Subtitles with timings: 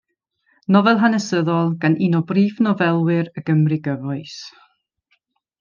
[0.75, 4.43] Nofel hanesyddol gan un o brif nofelwyr y Gymru gyfoes.